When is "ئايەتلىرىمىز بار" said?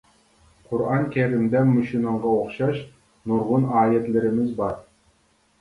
3.83-4.79